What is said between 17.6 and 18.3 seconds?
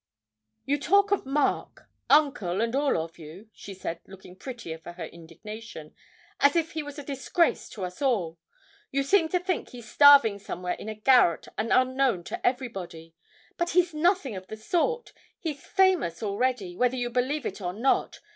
or not.